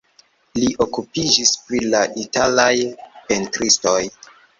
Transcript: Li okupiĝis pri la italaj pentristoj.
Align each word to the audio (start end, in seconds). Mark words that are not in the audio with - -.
Li 0.59 0.69
okupiĝis 0.85 1.51
pri 1.67 1.81
la 1.91 2.01
italaj 2.21 2.71
pentristoj. 3.29 4.01